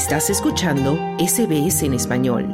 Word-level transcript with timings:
Estás 0.00 0.30
escuchando 0.30 0.98
SBS 1.18 1.82
en 1.82 1.92
español. 1.92 2.46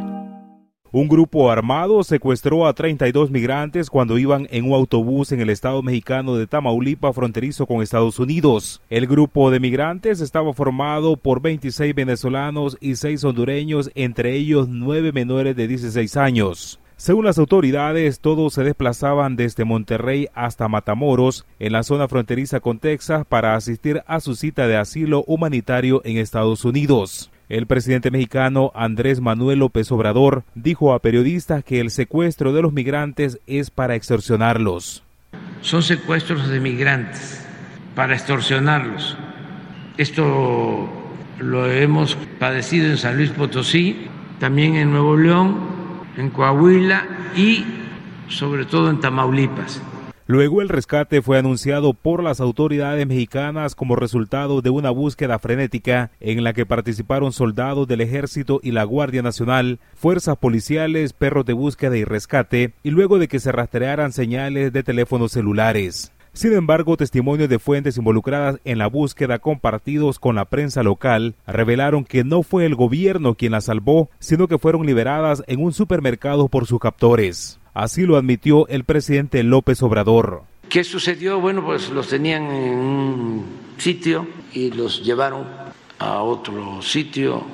Un 0.90 1.06
grupo 1.06 1.48
armado 1.48 2.02
secuestró 2.02 2.66
a 2.66 2.74
32 2.74 3.30
migrantes 3.30 3.88
cuando 3.88 4.18
iban 4.18 4.48
en 4.50 4.64
un 4.64 4.72
autobús 4.72 5.30
en 5.30 5.40
el 5.40 5.50
estado 5.50 5.80
mexicano 5.80 6.34
de 6.34 6.48
Tamaulipas 6.48 7.14
fronterizo 7.14 7.64
con 7.66 7.82
Estados 7.82 8.18
Unidos. 8.18 8.82
El 8.90 9.06
grupo 9.06 9.52
de 9.52 9.60
migrantes 9.60 10.20
estaba 10.20 10.52
formado 10.54 11.16
por 11.16 11.40
26 11.40 11.94
venezolanos 11.94 12.76
y 12.80 12.96
6 12.96 13.22
hondureños, 13.22 13.92
entre 13.94 14.34
ellos 14.34 14.66
9 14.68 15.12
menores 15.12 15.54
de 15.54 15.68
16 15.68 16.16
años. 16.16 16.80
Según 16.96 17.26
las 17.26 17.38
autoridades, 17.38 18.18
todos 18.18 18.54
se 18.54 18.64
desplazaban 18.64 19.36
desde 19.36 19.64
Monterrey 19.64 20.26
hasta 20.34 20.66
Matamoros, 20.66 21.46
en 21.60 21.74
la 21.74 21.84
zona 21.84 22.08
fronteriza 22.08 22.58
con 22.58 22.80
Texas, 22.80 23.24
para 23.24 23.54
asistir 23.54 24.02
a 24.08 24.18
su 24.18 24.34
cita 24.34 24.66
de 24.66 24.78
asilo 24.78 25.22
humanitario 25.28 26.02
en 26.04 26.16
Estados 26.16 26.64
Unidos. 26.64 27.30
El 27.48 27.66
presidente 27.66 28.10
mexicano 28.10 28.72
Andrés 28.74 29.20
Manuel 29.20 29.60
López 29.60 29.92
Obrador 29.92 30.42
dijo 30.56 30.92
a 30.92 30.98
periodistas 30.98 31.62
que 31.62 31.78
el 31.78 31.90
secuestro 31.90 32.52
de 32.52 32.60
los 32.60 32.72
migrantes 32.72 33.38
es 33.46 33.70
para 33.70 33.94
extorsionarlos. 33.94 35.04
Son 35.60 35.84
secuestros 35.84 36.48
de 36.48 36.58
migrantes 36.58 37.46
para 37.94 38.14
extorsionarlos. 38.14 39.16
Esto 39.96 40.88
lo 41.38 41.70
hemos 41.70 42.16
padecido 42.40 42.86
en 42.86 42.98
San 42.98 43.16
Luis 43.16 43.30
Potosí, 43.30 44.08
también 44.40 44.74
en 44.74 44.90
Nuevo 44.90 45.16
León, 45.16 45.56
en 46.16 46.30
Coahuila 46.30 47.06
y 47.36 47.64
sobre 48.28 48.64
todo 48.64 48.90
en 48.90 48.98
Tamaulipas. 48.98 49.80
Luego 50.28 50.60
el 50.60 50.68
rescate 50.68 51.22
fue 51.22 51.38
anunciado 51.38 51.94
por 51.94 52.20
las 52.20 52.40
autoridades 52.40 53.06
mexicanas 53.06 53.76
como 53.76 53.94
resultado 53.94 54.60
de 54.60 54.70
una 54.70 54.90
búsqueda 54.90 55.38
frenética 55.38 56.10
en 56.18 56.42
la 56.42 56.52
que 56.52 56.66
participaron 56.66 57.32
soldados 57.32 57.86
del 57.86 58.00
ejército 58.00 58.58
y 58.60 58.72
la 58.72 58.82
Guardia 58.82 59.22
Nacional, 59.22 59.78
fuerzas 59.94 60.36
policiales, 60.36 61.12
perros 61.12 61.46
de 61.46 61.52
búsqueda 61.52 61.96
y 61.96 62.02
rescate, 62.02 62.74
y 62.82 62.90
luego 62.90 63.20
de 63.20 63.28
que 63.28 63.38
se 63.38 63.52
rastrearan 63.52 64.12
señales 64.12 64.72
de 64.72 64.82
teléfonos 64.82 65.30
celulares. 65.30 66.12
Sin 66.32 66.52
embargo, 66.54 66.96
testimonios 66.96 67.48
de 67.48 67.60
fuentes 67.60 67.96
involucradas 67.96 68.58
en 68.64 68.78
la 68.78 68.88
búsqueda 68.88 69.38
compartidos 69.38 70.18
con 70.18 70.34
la 70.34 70.44
prensa 70.44 70.82
local 70.82 71.36
revelaron 71.46 72.04
que 72.04 72.24
no 72.24 72.42
fue 72.42 72.66
el 72.66 72.74
gobierno 72.74 73.36
quien 73.36 73.52
las 73.52 73.66
salvó, 73.66 74.10
sino 74.18 74.48
que 74.48 74.58
fueron 74.58 74.84
liberadas 74.84 75.44
en 75.46 75.62
un 75.62 75.72
supermercado 75.72 76.48
por 76.48 76.66
sus 76.66 76.80
captores. 76.80 77.60
Así 77.76 78.06
lo 78.06 78.16
admitió 78.16 78.66
el 78.68 78.84
presidente 78.84 79.42
López 79.42 79.82
Obrador. 79.82 80.44
¿Qué 80.70 80.82
sucedió? 80.82 81.40
Bueno, 81.40 81.62
pues 81.62 81.90
los 81.90 82.08
tenían 82.08 82.44
en 82.44 82.78
un 82.78 83.44
sitio 83.76 84.26
y 84.54 84.70
los 84.70 85.04
llevaron 85.04 85.44
a 85.98 86.22
otro 86.22 86.80
sitio, 86.80 87.44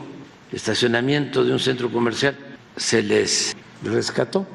estacionamiento 0.52 1.42
de 1.42 1.52
un 1.52 1.58
centro 1.58 1.90
comercial. 1.90 2.36
Se 2.76 3.02
les 3.02 3.56
rescató 3.82 4.46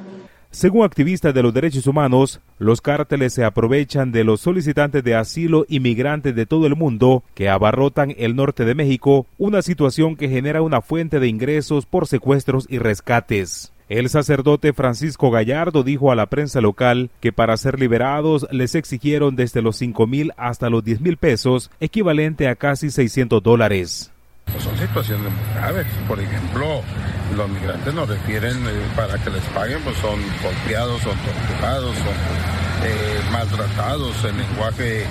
según 0.50 0.86
activistas 0.86 1.34
de 1.34 1.44
los 1.44 1.54
derechos 1.54 1.86
humanos, 1.86 2.40
los 2.58 2.80
cárteles 2.80 3.34
se 3.34 3.44
aprovechan 3.44 4.14
de 4.14 4.24
los 4.24 4.40
solicitantes 4.40 5.04
de 5.04 5.14
asilo 5.14 5.66
inmigrantes 5.68 6.34
de 6.34 6.46
todo 6.46 6.66
el 6.66 6.76
mundo 6.76 7.24
que 7.36 7.50
abarrotan 7.50 8.16
el 8.18 8.36
norte 8.36 8.64
de 8.64 8.74
México, 8.74 9.28
una 9.38 9.62
situación 9.62 10.16
que 10.16 10.30
genera 10.30 10.62
una 10.62 10.82
fuente 10.82 11.20
de 11.20 11.28
ingresos 11.28 11.86
por 11.86 12.08
secuestros 12.08 12.66
y 12.70 12.80
rescates. 12.80 13.74
El 13.90 14.10
sacerdote 14.10 14.74
Francisco 14.74 15.32
Gallardo 15.32 15.82
dijo 15.82 16.12
a 16.12 16.16
la 16.16 16.26
prensa 16.26 16.60
local 16.60 17.10
que 17.22 17.32
para 17.32 17.56
ser 17.56 17.80
liberados 17.80 18.46
les 18.52 18.76
exigieron 18.76 19.38
desde 19.38 19.62
los 19.62 19.78
5 19.78 20.06
mil 20.08 20.34
hasta 20.36 20.70
los 20.70 20.84
10 20.84 21.00
mil 21.00 21.16
pesos, 21.16 21.72
equivalente 21.80 22.50
a 22.50 22.56
casi 22.56 22.90
600 22.90 23.42
dólares. 23.42 24.12
Pues 24.52 24.62
son 24.62 24.78
situaciones 24.78 25.32
muy 25.32 25.54
graves. 25.56 25.88
Por 26.06 26.20
ejemplo, 26.20 26.82
los 27.38 27.50
migrantes 27.50 27.94
nos 27.94 28.10
refieren 28.10 28.58
eh, 28.58 28.72
para 28.96 29.18
que 29.24 29.30
les 29.30 29.44
paguen, 29.46 29.80
pues 29.84 29.96
son 29.98 30.20
golpeados, 30.44 31.02
son 31.02 31.16
torturados, 31.18 31.96
son 31.96 32.57
eh, 32.84 33.20
maltratados, 33.32 34.24
el 34.24 34.38
lenguaje 34.38 35.04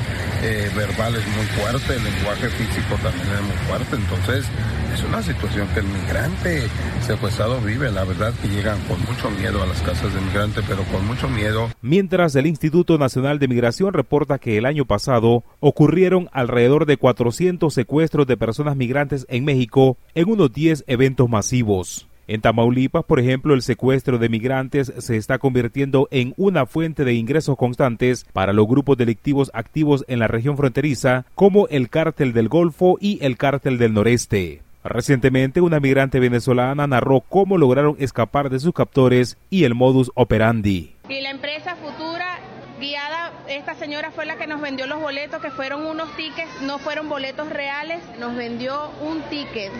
eh, 0.42 0.70
verbal 0.76 1.14
es 1.16 1.26
muy 1.28 1.46
fuerte, 1.46 1.96
el 1.96 2.04
lenguaje 2.04 2.48
físico 2.50 2.96
también 3.02 3.26
es 3.26 3.42
muy 3.42 3.56
fuerte, 3.66 3.96
entonces 3.96 4.46
es 4.94 5.02
una 5.02 5.22
situación 5.22 5.68
que 5.74 5.80
el 5.80 5.86
migrante 5.86 6.62
secuestrado 7.02 7.60
vive, 7.60 7.90
la 7.90 8.04
verdad 8.04 8.32
que 8.40 8.48
llegan 8.48 8.80
con 8.88 8.98
mucho 9.04 9.30
miedo 9.30 9.62
a 9.62 9.66
las 9.66 9.82
casas 9.82 10.14
de 10.14 10.20
migrante, 10.20 10.60
pero 10.66 10.84
con 10.84 11.06
mucho 11.06 11.28
miedo. 11.28 11.68
Mientras 11.82 12.34
el 12.36 12.46
Instituto 12.46 12.96
Nacional 12.98 13.38
de 13.38 13.48
Migración 13.48 13.92
reporta 13.92 14.38
que 14.38 14.56
el 14.56 14.64
año 14.64 14.86
pasado 14.86 15.44
ocurrieron 15.60 16.28
alrededor 16.32 16.86
de 16.86 16.96
400 16.96 17.72
secuestros 17.72 18.26
de 18.26 18.36
personas 18.36 18.76
migrantes 18.76 19.26
en 19.28 19.44
México 19.44 19.98
en 20.14 20.30
unos 20.30 20.52
10 20.52 20.84
eventos 20.86 21.28
masivos. 21.28 22.08
En 22.28 22.40
Tamaulipas, 22.40 23.04
por 23.04 23.20
ejemplo, 23.20 23.54
el 23.54 23.62
secuestro 23.62 24.18
de 24.18 24.28
migrantes 24.28 24.92
se 24.98 25.16
está 25.16 25.38
convirtiendo 25.38 26.08
en 26.10 26.34
una 26.36 26.66
fuente 26.66 27.04
de 27.04 27.14
ingresos 27.14 27.56
constantes 27.56 28.26
para 28.32 28.52
los 28.52 28.66
grupos 28.66 28.96
delictivos 28.96 29.50
activos 29.54 30.04
en 30.08 30.18
la 30.18 30.26
región 30.26 30.56
fronteriza, 30.56 31.24
como 31.36 31.68
el 31.68 31.88
Cártel 31.88 32.32
del 32.32 32.48
Golfo 32.48 32.98
y 33.00 33.24
el 33.24 33.36
Cártel 33.36 33.78
del 33.78 33.94
Noreste. 33.94 34.62
Recientemente, 34.82 35.60
una 35.60 35.78
migrante 35.78 36.18
venezolana 36.18 36.88
narró 36.88 37.20
cómo 37.20 37.58
lograron 37.58 37.96
escapar 38.00 38.50
de 38.50 38.58
sus 38.58 38.72
captores 38.72 39.36
y 39.48 39.62
el 39.62 39.74
modus 39.74 40.10
operandi. 40.14 40.94
Y 41.08 41.20
la 41.20 41.30
empresa 41.30 41.76
Futura 41.76 42.38
guiada, 42.80 43.32
esta 43.48 43.74
señora 43.74 44.10
fue 44.10 44.26
la 44.26 44.36
que 44.36 44.48
nos 44.48 44.60
vendió 44.60 44.86
los 44.86 45.00
boletos, 45.00 45.40
que 45.40 45.50
fueron 45.50 45.86
unos 45.86 46.14
tickets, 46.16 46.50
no 46.62 46.78
fueron 46.78 47.08
boletos 47.08 47.48
reales, 47.50 48.00
nos 48.18 48.34
vendió 48.34 48.90
un 49.00 49.22
ticket 49.30 49.72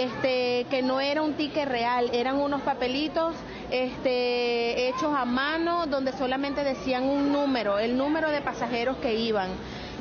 este, 0.00 0.66
que 0.70 0.82
no 0.82 0.98
era 1.00 1.20
un 1.20 1.34
ticket 1.34 1.68
real, 1.68 2.10
eran 2.14 2.36
unos 2.36 2.62
papelitos 2.62 3.34
este, 3.70 4.88
hechos 4.88 5.14
a 5.14 5.26
mano 5.26 5.86
donde 5.86 6.12
solamente 6.12 6.64
decían 6.64 7.04
un 7.04 7.32
número, 7.32 7.78
el 7.78 7.98
número 7.98 8.30
de 8.30 8.40
pasajeros 8.40 8.96
que 8.96 9.14
iban. 9.14 9.50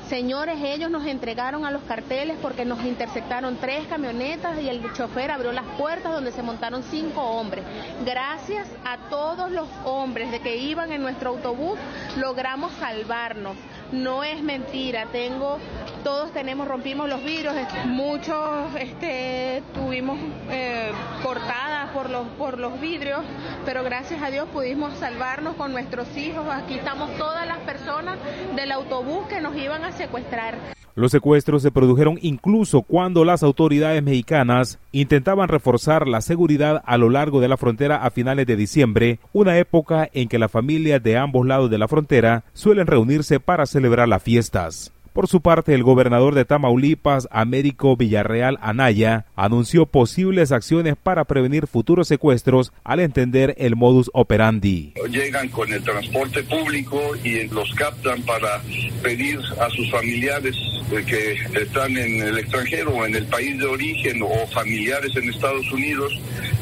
Señores, 0.07 0.57
ellos 0.63 0.89
nos 0.89 1.05
entregaron 1.05 1.65
a 1.65 1.71
los 1.71 1.83
carteles 1.83 2.35
porque 2.41 2.65
nos 2.65 2.83
interceptaron 2.83 3.57
tres 3.57 3.85
camionetas 3.87 4.59
y 4.59 4.67
el 4.67 4.81
chofer 4.93 5.29
abrió 5.29 5.51
las 5.51 5.65
puertas 5.77 6.11
donde 6.11 6.31
se 6.31 6.41
montaron 6.41 6.81
cinco 6.81 7.21
hombres. 7.21 7.63
Gracias 8.03 8.67
a 8.85 8.97
todos 9.09 9.51
los 9.51 9.67
hombres 9.85 10.31
de 10.31 10.39
que 10.39 10.57
iban 10.57 10.91
en 10.93 11.01
nuestro 11.03 11.29
autobús, 11.29 11.77
logramos 12.17 12.71
salvarnos. 12.79 13.55
No 13.91 14.23
es 14.23 14.41
mentira, 14.41 15.05
tengo, 15.11 15.59
todos 16.03 16.31
tenemos, 16.31 16.67
rompimos 16.67 17.09
los 17.09 17.23
vidrios, 17.23 17.55
muchos 17.85 18.75
este, 18.79 19.61
tuvimos 19.73 20.17
eh, 20.49 20.91
cortadas 21.23 21.91
por 21.91 22.09
los, 22.09 22.27
por 22.29 22.57
los 22.59 22.79
vidrios, 22.79 23.21
pero 23.65 23.83
gracias 23.83 24.21
a 24.21 24.29
Dios 24.29 24.47
pudimos 24.49 24.93
salvarnos 24.97 25.55
con 25.55 25.71
nuestros 25.71 26.15
hijos. 26.17 26.45
Aquí 26.49 26.75
estamos 26.75 27.15
todas 27.17 27.47
las 27.47 27.59
personas 27.59 28.17
del 28.55 28.71
autobús 28.71 29.27
que 29.27 29.41
nos 29.41 29.55
iban 29.55 29.83
a 29.83 29.91
secuestrar. 29.91 30.57
Los 30.95 31.11
secuestros 31.11 31.61
se 31.61 31.71
produjeron 31.71 32.19
incluso 32.21 32.81
cuando 32.81 33.23
las 33.23 33.41
autoridades 33.41 34.03
mexicanas 34.03 34.79
intentaban 34.91 35.47
reforzar 35.47 36.07
la 36.07 36.19
seguridad 36.19 36.83
a 36.85 36.97
lo 36.97 37.09
largo 37.09 37.39
de 37.39 37.47
la 37.47 37.55
frontera 37.55 38.03
a 38.03 38.11
finales 38.11 38.45
de 38.47 38.57
diciembre, 38.57 39.19
una 39.31 39.57
época 39.57 40.09
en 40.13 40.27
que 40.27 40.39
las 40.39 40.51
familias 40.51 41.01
de 41.01 41.15
ambos 41.15 41.47
lados 41.47 41.69
de 41.69 41.77
la 41.77 41.87
frontera 41.87 42.43
suelen 42.53 42.85
reunirse 42.85 43.39
para 43.39 43.65
celebrar 43.65 44.09
las 44.09 44.23
fiestas. 44.23 44.91
Por 45.19 45.27
su 45.27 45.41
parte, 45.41 45.75
el 45.75 45.83
gobernador 45.83 46.33
de 46.33 46.45
Tamaulipas, 46.45 47.27
Américo 47.29 47.97
Villarreal 47.97 48.57
Anaya, 48.61 49.25
anunció 49.35 49.85
posibles 49.85 50.53
acciones 50.53 50.95
para 50.95 51.25
prevenir 51.25 51.67
futuros 51.67 52.07
secuestros 52.07 52.71
al 52.85 53.01
entender 53.01 53.53
el 53.57 53.75
modus 53.75 54.09
operandi. 54.13 54.93
Llegan 55.11 55.49
con 55.49 55.73
el 55.73 55.83
transporte 55.83 56.41
público 56.43 57.01
y 57.21 57.49
los 57.49 57.69
captan 57.73 58.21
para 58.21 58.61
pedir 59.03 59.39
a 59.59 59.69
sus 59.71 59.91
familiares 59.91 60.55
eh, 60.89 61.03
que 61.05 61.33
están 61.63 61.97
en 61.97 62.21
el 62.21 62.37
extranjero 62.37 62.91
o 62.91 63.05
en 63.05 63.13
el 63.13 63.25
país 63.25 63.59
de 63.59 63.65
origen 63.65 64.21
o 64.23 64.47
familiares 64.53 65.13
en 65.17 65.29
Estados 65.29 65.69
Unidos 65.73 66.13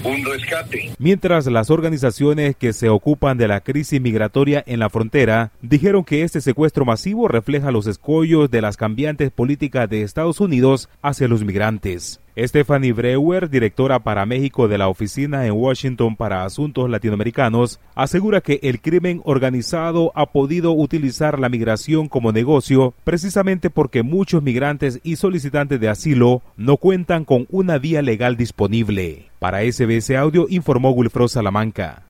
un 0.04 0.26
rescate. 0.26 0.92
Mientras 1.00 1.48
las 1.48 1.70
organizaciones 1.70 2.56
que 2.56 2.74
se 2.74 2.90
ocupan 2.90 3.38
de 3.38 3.48
la 3.48 3.62
crisis 3.62 4.02
migratoria 4.02 4.64
en 4.66 4.80
la 4.80 4.90
frontera 4.90 5.52
dijeron 5.62 6.04
que 6.04 6.24
este 6.24 6.42
secuestro 6.42 6.86
masivo 6.86 7.28
refleja 7.28 7.72
los 7.72 7.88
escollos 7.88 8.50
de 8.52 8.62
las 8.62 8.78
cambiantes 8.78 9.32
políticas 9.32 9.90
de 9.90 10.02
Estados 10.02 10.40
Unidos 10.40 10.90
hacia 11.02 11.28
los 11.28 11.44
migrantes. 11.44 12.20
Stephanie 12.38 12.94
Brewer, 12.94 13.50
directora 13.50 14.00
para 14.00 14.26
México 14.28 14.68
de 14.68 14.78
la 14.78 14.90
Oficina 14.90 15.48
en 15.48 15.54
Washington 15.54 16.16
para 16.16 16.46
Asuntos 16.46 16.88
Latinoamericanos, 16.88 17.80
asegura 17.96 18.42
que 18.42 18.60
el 18.62 18.80
crimen 18.80 19.22
organizado 19.26 20.12
ha 20.14 20.28
podido 20.28 20.72
utilizar 20.72 21.40
la 21.40 21.50
migración 21.50 22.08
como 22.08 22.32
negocio 22.32 22.94
precisamente 23.04 23.72
porque 23.72 24.04
muchos 24.04 24.44
migrantes 24.44 25.00
y 25.04 25.16
solicitantes 25.16 25.80
de 25.80 25.90
asilo 25.90 26.44
no 26.56 26.78
cuentan 26.78 27.26
con 27.26 27.48
una 27.50 27.80
vía 27.80 28.04
legal 28.04 28.38
disponible. 28.38 29.32
Para 29.40 29.62
SBS 29.64 30.12
Audio 30.12 30.46
informó 30.50 30.92
Wilfro 30.92 31.28
Salamanca. 31.28 32.04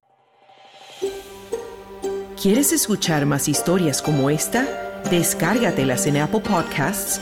¿Quieres 2.42 2.74
escuchar 2.74 3.26
más 3.26 3.48
historias 3.48 4.02
como 4.02 4.30
esta? 4.30 4.68
Descárgatelas 5.10 6.06
en 6.06 6.18
Apple 6.18 6.42
Podcasts 6.42 7.22